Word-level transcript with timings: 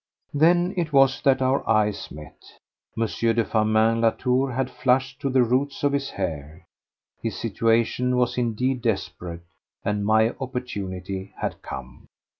Then 0.33 0.73
it 0.77 0.91
was 0.91 1.21
that 1.21 1.43
our 1.43 1.61
eyes 1.69 2.09
met. 2.09 2.57
M. 2.97 3.01
de 3.05 3.45
Firmin 3.45 4.01
Latour 4.01 4.51
had 4.53 4.71
flushed 4.71 5.19
to 5.19 5.29
the 5.29 5.43
roots 5.43 5.83
of 5.83 5.91
his 5.93 6.09
hair. 6.09 6.65
His 7.21 7.37
situation 7.37 8.17
was 8.17 8.35
indeed 8.35 8.81
desperate, 8.81 9.45
and 9.85 10.03
my 10.03 10.31
opportunity 10.39 11.33
had 11.37 11.61
come. 11.61 12.07